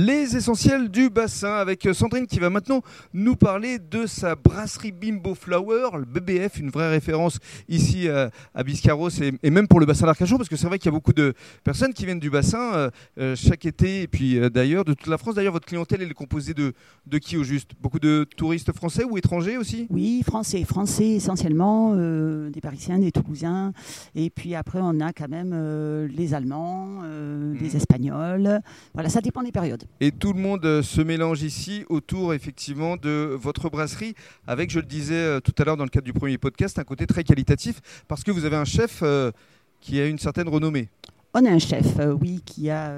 Les 0.00 0.36
essentiels 0.36 0.90
du 0.90 1.10
bassin 1.10 1.54
avec 1.54 1.88
Sandrine 1.92 2.28
qui 2.28 2.38
va 2.38 2.50
maintenant 2.50 2.82
nous 3.14 3.34
parler 3.34 3.80
de 3.80 4.06
sa 4.06 4.36
brasserie 4.36 4.92
Bimbo 4.92 5.34
Flower, 5.34 5.88
le 5.98 6.04
BBF, 6.04 6.60
une 6.60 6.70
vraie 6.70 6.88
référence 6.88 7.40
ici 7.68 8.06
euh, 8.06 8.28
à 8.54 8.62
Biscarros 8.62 9.10
et, 9.20 9.50
même 9.50 9.66
pour 9.66 9.80
le 9.80 9.86
bassin 9.86 10.06
d'Arcachon 10.06 10.36
parce 10.36 10.48
que 10.48 10.54
c'est 10.54 10.68
vrai 10.68 10.78
qu'il 10.78 10.86
y 10.86 10.94
a 10.94 10.96
beaucoup 10.96 11.12
de 11.12 11.34
personnes 11.64 11.92
qui 11.92 12.04
viennent 12.04 12.20
du 12.20 12.30
bassin 12.30 12.74
euh, 12.74 12.90
euh, 13.18 13.34
chaque 13.34 13.66
été 13.66 14.02
et 14.02 14.06
puis 14.06 14.38
d'ailleurs 14.50 14.84
de 14.84 14.94
toute 14.94 15.08
la 15.08 15.18
France. 15.18 15.34
D'ailleurs, 15.34 15.52
votre 15.52 15.66
clientèle 15.66 16.00
elle 16.00 16.10
est 16.12 16.14
composée 16.14 16.54
de, 16.54 16.74
de 17.08 17.18
qui 17.18 17.36
au 17.36 17.42
juste? 17.42 17.72
Beaucoup 17.80 17.98
de 17.98 18.24
touristes 18.36 18.72
français 18.72 19.02
ou 19.02 19.18
étrangers 19.18 19.56
aussi? 19.56 19.88
Oui, 19.90 20.22
français, 20.24 20.62
français 20.62 21.08
essentiellement, 21.08 21.96
des 21.96 22.60
Parisiens, 22.60 23.00
des 23.00 23.10
Toulousains 23.10 23.72
et 24.14 24.30
puis 24.30 24.54
après 24.54 24.78
on 24.80 25.00
a 25.00 25.12
quand 25.12 25.28
même 25.28 26.06
les 26.06 26.34
Allemands, 26.34 27.02
les 27.02 27.70
mmh. 27.70 27.76
Espagnols. 27.76 28.60
Voilà, 28.94 29.08
ça 29.08 29.20
dépend 29.20 29.42
des 29.42 29.50
périodes. 29.50 29.87
Et 30.00 30.12
tout 30.12 30.32
le 30.32 30.40
monde 30.40 30.64
euh, 30.64 30.82
se 30.82 31.00
mélange 31.00 31.42
ici 31.42 31.84
autour 31.88 32.32
effectivement 32.32 32.96
de 32.96 33.36
votre 33.38 33.68
brasserie, 33.68 34.14
avec, 34.46 34.70
je 34.70 34.78
le 34.78 34.86
disais 34.86 35.14
euh, 35.14 35.40
tout 35.40 35.52
à 35.58 35.64
l'heure 35.64 35.76
dans 35.76 35.84
le 35.84 35.90
cadre 35.90 36.04
du 36.04 36.12
premier 36.12 36.38
podcast, 36.38 36.78
un 36.78 36.84
côté 36.84 37.06
très 37.06 37.24
qualitatif, 37.24 37.80
parce 38.06 38.22
que 38.22 38.30
vous 38.30 38.44
avez 38.44 38.56
un 38.56 38.64
chef 38.64 39.00
euh, 39.02 39.32
qui 39.80 40.00
a 40.00 40.06
une 40.06 40.18
certaine 40.18 40.48
renommée. 40.48 40.88
On 41.34 41.44
a 41.44 41.50
un 41.50 41.58
chef, 41.58 41.98
oui, 42.20 42.40
qui 42.44 42.70
a... 42.70 42.92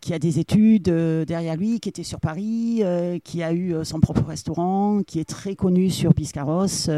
qui 0.00 0.12
a 0.12 0.18
des 0.18 0.38
études 0.38 0.84
derrière 1.26 1.56
lui, 1.56 1.80
qui 1.80 1.88
était 1.88 2.02
sur 2.02 2.20
Paris, 2.20 2.82
qui 3.22 3.42
a 3.42 3.52
eu 3.52 3.74
son 3.84 4.00
propre 4.00 4.24
restaurant, 4.24 5.02
qui 5.06 5.20
est 5.20 5.28
très 5.28 5.54
connu 5.54 5.90
sur 5.90 6.12
Biscarros 6.12 6.90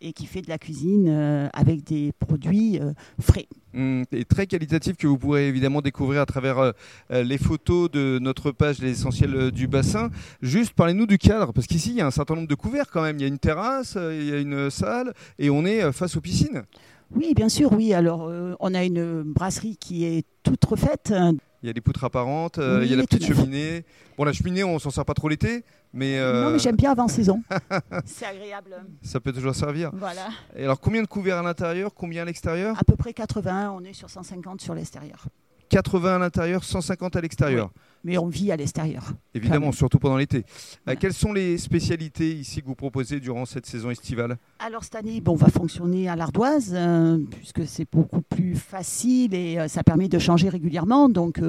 et 0.00 0.12
qui 0.12 0.26
fait 0.26 0.42
de 0.42 0.48
la 0.48 0.58
cuisine 0.58 1.48
avec 1.52 1.84
des 1.84 2.12
produits 2.12 2.78
frais. 3.20 3.48
Hum, 3.76 4.04
et 4.12 4.24
très 4.24 4.46
qualitatif 4.46 4.96
que 4.96 5.08
vous 5.08 5.18
pourrez 5.18 5.48
évidemment 5.48 5.80
découvrir 5.80 6.20
à 6.20 6.26
travers 6.26 6.58
euh, 6.58 6.70
euh, 7.10 7.24
les 7.24 7.38
photos 7.38 7.90
de 7.90 8.20
notre 8.20 8.52
page 8.52 8.78
L'essentiel 8.78 9.34
euh, 9.34 9.50
du 9.50 9.66
bassin. 9.66 10.10
Juste 10.42 10.74
parlez-nous 10.74 11.06
du 11.06 11.18
cadre, 11.18 11.52
parce 11.52 11.66
qu'ici 11.66 11.90
il 11.90 11.96
y 11.96 12.00
a 12.00 12.06
un 12.06 12.12
certain 12.12 12.36
nombre 12.36 12.46
de 12.46 12.54
couverts 12.54 12.90
quand 12.92 13.02
même. 13.02 13.16
Il 13.18 13.22
y 13.22 13.24
a 13.24 13.28
une 13.28 13.38
terrasse, 13.38 13.96
il 13.96 14.28
y 14.28 14.32
a 14.32 14.38
une 14.38 14.70
salle 14.70 15.12
et 15.38 15.50
on 15.50 15.64
est 15.64 15.90
face 15.92 16.16
aux 16.16 16.20
piscines. 16.20 16.62
Oui, 17.14 17.32
bien 17.34 17.48
sûr, 17.48 17.72
oui. 17.72 17.92
Alors 17.92 18.30
on 18.60 18.74
a 18.74 18.84
une 18.84 19.22
brasserie 19.22 19.76
qui 19.76 20.04
est 20.04 20.24
toute 20.42 20.64
refaite 20.64 21.12
il 21.64 21.66
y 21.66 21.70
a 21.70 21.72
des 21.72 21.80
poutres 21.80 22.04
apparentes, 22.04 22.58
euh, 22.58 22.80
il 22.84 22.90
y 22.90 22.92
a 22.92 22.96
la 22.96 23.04
petite 23.04 23.24
cheminée. 23.24 23.86
Bon, 24.18 24.24
la 24.24 24.34
cheminée, 24.34 24.62
on 24.64 24.78
s'en 24.78 24.90
sert 24.90 25.06
pas 25.06 25.14
trop 25.14 25.30
l'été, 25.30 25.64
mais... 25.94 26.20
Non, 26.20 26.50
mais 26.50 26.58
j'aime 26.58 26.76
bien 26.76 26.90
avant 26.90 27.08
saison. 27.08 27.42
C'est 28.04 28.26
agréable. 28.26 28.84
Ça 29.00 29.18
peut 29.18 29.32
toujours 29.32 29.54
servir. 29.54 29.90
Voilà. 29.94 30.28
Et 30.54 30.64
alors, 30.64 30.78
combien 30.78 31.00
de 31.00 31.06
couverts 31.06 31.38
à 31.38 31.42
l'intérieur, 31.42 31.94
combien 31.94 32.20
à 32.20 32.24
l'extérieur? 32.26 32.78
À 32.78 32.84
peu 32.84 32.96
près 32.96 33.14
80, 33.14 33.72
on 33.74 33.82
est 33.82 33.94
sur 33.94 34.10
150 34.10 34.60
sur 34.60 34.74
l'extérieur. 34.74 35.24
80 35.74 36.14
à 36.14 36.18
l'intérieur, 36.20 36.62
150 36.62 37.16
à 37.16 37.20
l'extérieur. 37.20 37.72
mais 38.04 38.16
on 38.16 38.28
vit 38.28 38.52
à 38.52 38.56
l'extérieur. 38.56 39.12
Évidemment, 39.34 39.72
surtout 39.72 39.98
pendant 39.98 40.16
l'été. 40.16 40.44
Euh, 40.88 40.94
quelles 41.00 41.14
sont 41.14 41.32
les 41.32 41.58
spécialités 41.58 42.32
ici 42.32 42.62
que 42.62 42.66
vous 42.66 42.76
proposez 42.76 43.18
durant 43.18 43.44
cette 43.44 43.66
saison 43.66 43.90
estivale? 43.90 44.36
Alors 44.60 44.84
cette 44.84 44.94
année, 44.94 45.20
bon, 45.20 45.32
on 45.32 45.36
va 45.36 45.48
fonctionner 45.48 46.08
à 46.08 46.14
l'ardoise, 46.14 46.70
euh, 46.74 47.18
puisque 47.28 47.66
c'est 47.66 47.90
beaucoup 47.90 48.22
plus 48.22 48.54
facile 48.54 49.34
et 49.34 49.58
euh, 49.58 49.66
ça 49.66 49.82
permet 49.82 50.06
de 50.06 50.20
changer 50.20 50.48
régulièrement. 50.48 51.08
Donc 51.08 51.40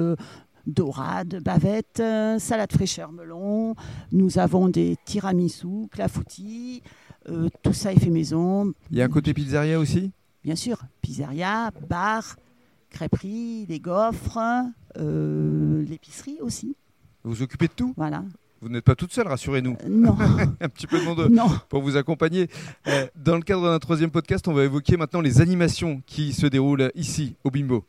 dorade, 0.66 1.40
bavette, 1.44 2.02
salade 2.38 2.72
fraîcheur 2.72 3.12
melon. 3.12 3.76
Nous 4.10 4.40
avons 4.40 4.68
des 4.68 4.96
tiramisu, 5.04 5.86
clafoutis. 5.92 6.82
tout 7.62 7.72
ça 7.72 7.92
est 7.92 8.00
fait 8.00 8.10
maison. 8.10 8.72
Il 8.90 8.98
y 8.98 9.02
a 9.02 9.04
un 9.04 9.08
côté 9.08 9.32
pizzeria 9.32 9.78
aussi? 9.78 10.10
Bien 10.42 10.56
sûr, 10.56 10.78
pizzeria, 11.00 11.70
bar, 11.88 12.36
crêperie, 12.96 13.66
des 13.66 13.78
gaufres, 13.78 14.38
euh, 14.96 15.84
l'épicerie 15.86 16.38
aussi. 16.40 16.74
Vous 17.24 17.34
vous 17.34 17.42
occupez 17.42 17.66
de 17.66 17.72
tout? 17.72 17.92
Voilà. 17.94 18.24
Vous 18.62 18.70
n'êtes 18.70 18.84
pas 18.84 18.94
toute 18.94 19.12
seule, 19.12 19.28
rassurez-nous. 19.28 19.76
Euh, 19.84 19.88
non. 19.88 20.16
un 20.60 20.68
petit 20.70 20.86
peu 20.86 20.98
de 20.98 21.04
monde 21.04 21.30
pour 21.68 21.82
vous 21.82 21.98
accompagner. 21.98 22.48
Euh, 22.86 23.06
dans 23.14 23.36
le 23.36 23.42
cadre 23.42 23.70
d'un 23.70 23.78
troisième 23.78 24.10
podcast, 24.10 24.48
on 24.48 24.54
va 24.54 24.64
évoquer 24.64 24.96
maintenant 24.96 25.20
les 25.20 25.42
animations 25.42 26.00
qui 26.06 26.32
se 26.32 26.46
déroulent 26.46 26.90
ici, 26.94 27.36
au 27.44 27.50
Bimbo. 27.50 27.84